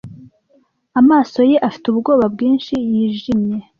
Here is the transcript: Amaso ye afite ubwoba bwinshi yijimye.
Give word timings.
Amaso 0.99 1.39
ye 1.49 1.55
afite 1.67 1.85
ubwoba 1.89 2.25
bwinshi 2.33 2.73
yijimye. 2.91 3.57